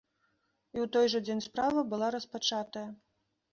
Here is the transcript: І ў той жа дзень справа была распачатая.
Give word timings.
І 0.75 0.79
ў 0.83 0.85
той 0.97 1.05
жа 1.15 1.21
дзень 1.27 1.45
справа 1.49 1.85
была 1.93 2.11
распачатая. 2.19 2.87